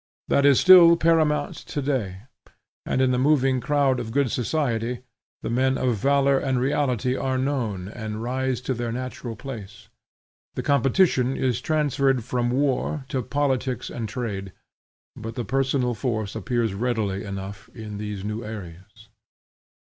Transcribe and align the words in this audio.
That 0.29 0.47
is 0.47 0.59
still 0.59 0.97
paramount 0.97 1.55
to 1.57 1.79
day, 1.79 2.23
and 2.87 3.01
in 3.03 3.11
the 3.11 3.19
moving 3.19 3.61
crowd 3.61 3.99
of 3.99 4.09
good 4.11 4.31
society 4.31 5.01
the 5.43 5.49
men 5.51 5.77
of 5.77 5.97
valor 5.97 6.39
and 6.39 6.59
reality 6.59 7.15
are 7.15 7.37
known 7.37 7.87
and 7.87 8.23
rise 8.23 8.61
to 8.61 8.73
their 8.73 8.91
natural 8.91 9.35
place. 9.35 9.89
The 10.55 10.63
competition 10.63 11.37
is 11.37 11.61
transferred 11.61 12.23
from 12.23 12.49
war 12.49 13.05
to 13.09 13.21
politics 13.21 13.91
and 13.91 14.09
trade, 14.09 14.53
but 15.15 15.35
the 15.35 15.45
personal 15.45 15.93
force 15.93 16.35
appears 16.35 16.73
readily 16.73 17.23
enough 17.23 17.69
in 17.75 17.99
these 17.99 18.23
new 18.23 18.43
arenas. 18.43 19.09